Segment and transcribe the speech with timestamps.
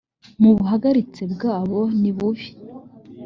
[0.41, 2.47] mu buhagaritse bwaho nibubi